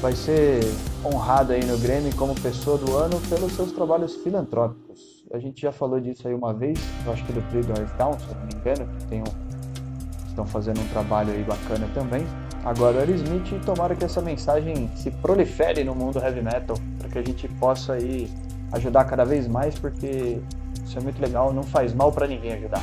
vai 0.00 0.16
ser 0.16 0.60
honrado 1.04 1.52
aí 1.52 1.62
no 1.66 1.76
Grêmio 1.76 2.14
como 2.16 2.34
pessoa 2.40 2.78
do 2.78 2.96
ano 2.96 3.20
pelos 3.28 3.52
seus 3.52 3.72
trabalhos 3.72 4.14
filantrópicos. 4.16 5.22
A 5.34 5.38
gente 5.38 5.60
já 5.60 5.70
falou 5.70 6.00
disso 6.00 6.26
aí 6.26 6.32
uma 6.32 6.54
vez, 6.54 6.78
eu 7.04 7.12
acho 7.12 7.22
que 7.26 7.34
do 7.34 7.40
do 7.42 7.96
Town, 7.98 8.18
se 8.18 8.34
não 8.34 8.46
me 8.46 8.54
engano, 8.54 8.88
que 8.98 9.06
tem 9.08 9.20
um, 9.20 10.26
estão 10.26 10.46
fazendo 10.46 10.80
um 10.80 10.88
trabalho 10.88 11.34
aí 11.34 11.44
bacana 11.44 11.86
também. 11.92 12.26
Agora 12.64 12.96
o 12.96 13.00
Aerosmith, 13.00 13.62
tomara 13.66 13.94
que 13.94 14.04
essa 14.04 14.22
mensagem 14.22 14.90
se 14.96 15.10
prolifere 15.10 15.84
no 15.84 15.94
mundo 15.94 16.18
heavy 16.18 16.40
metal, 16.40 16.76
que 17.16 17.18
a 17.18 17.22
gente 17.32 17.48
possa 17.48 17.94
aí 17.94 18.30
ajudar 18.72 19.04
cada 19.04 19.24
vez 19.24 19.48
mais, 19.48 19.78
porque 19.78 20.38
isso 20.84 20.98
é 20.98 21.00
muito 21.00 21.20
legal, 21.20 21.52
não 21.52 21.62
faz 21.62 21.94
mal 21.94 22.12
para 22.12 22.26
ninguém 22.26 22.52
ajudar. 22.52 22.82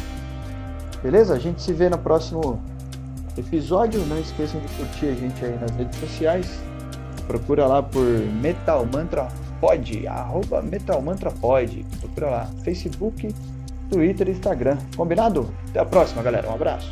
Beleza? 1.01 1.35
A 1.35 1.39
gente 1.39 1.61
se 1.61 1.73
vê 1.73 1.89
no 1.89 1.97
próximo 1.97 2.61
episódio. 3.37 3.99
Não 4.07 4.17
esqueçam 4.19 4.59
de 4.61 4.67
curtir 4.75 5.07
a 5.07 5.13
gente 5.13 5.43
aí 5.43 5.57
nas 5.59 5.71
redes 5.71 5.99
sociais. 5.99 6.59
Procura 7.27 7.65
lá 7.65 7.83
por 7.83 8.05
Metal 8.41 8.85
Mantra 8.85 9.27
Pod, 9.59 10.07
arroba 10.07 10.61
Metal 10.61 11.01
Mantra 11.01 11.31
Pod. 11.31 11.85
Procura 11.99 12.29
lá, 12.29 12.49
Facebook, 12.63 13.33
Twitter 13.89 14.29
e 14.29 14.31
Instagram. 14.31 14.77
Combinado? 14.95 15.53
Até 15.69 15.79
a 15.79 15.85
próxima, 15.85 16.23
galera. 16.23 16.49
Um 16.49 16.55
abraço. 16.55 16.91